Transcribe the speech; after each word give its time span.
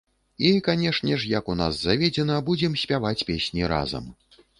І, 0.47 0.51
канешне 0.67 1.17
ж, 1.23 1.27
як 1.35 1.51
у 1.53 1.55
нас 1.59 1.77
заведзена, 1.81 2.37
будзем 2.47 2.73
спяваць 2.85 3.25
песні 3.29 3.69
разам. 3.75 4.09